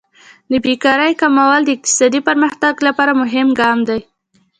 د 0.51 0.53
بیکارۍ 0.65 1.13
کمول 1.21 1.61
د 1.65 1.69
اقتصادي 1.75 2.19
پرمختګ 2.29 2.73
لپاره 2.87 3.11
مهم 3.21 3.47
ګام 3.59 3.79
دی. 3.89 3.99